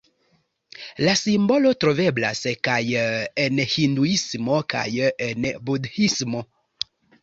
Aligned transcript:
La 1.07 1.13
simbolo 1.19 1.73
troveblas 1.85 2.43
kaj 2.69 2.79
en 3.47 3.63
hinduismo 3.77 4.61
kaj 4.77 4.89
en 5.31 5.51
budhismo. 5.73 6.49